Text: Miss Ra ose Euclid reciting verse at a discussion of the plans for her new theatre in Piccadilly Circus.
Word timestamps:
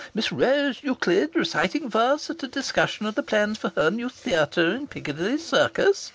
Miss 0.15 0.31
Ra 0.31 0.47
ose 0.47 0.81
Euclid 0.81 1.35
reciting 1.35 1.87
verse 1.87 2.31
at 2.31 2.41
a 2.41 2.47
discussion 2.47 3.05
of 3.05 3.13
the 3.13 3.21
plans 3.21 3.59
for 3.59 3.69
her 3.75 3.91
new 3.91 4.09
theatre 4.09 4.73
in 4.73 4.87
Piccadilly 4.87 5.37
Circus. 5.37 6.09